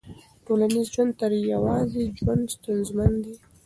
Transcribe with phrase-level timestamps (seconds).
[0.45, 3.33] ټولنیز ژوند تر يوازي ژوند ستونزمن دی.